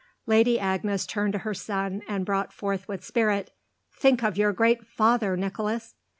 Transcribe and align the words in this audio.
Lady 0.25 0.59
Agnes 0.59 1.05
turned 1.05 1.31
to 1.33 1.37
her 1.45 1.53
son 1.53 2.01
and 2.07 2.25
brought 2.25 2.51
forth 2.51 2.87
with 2.87 3.05
spirit: 3.05 3.51
"Think 3.93 4.23
of 4.23 4.35
your 4.35 4.51
great 4.51 4.83
father, 4.87 5.37
Nicholas!" 5.37 5.93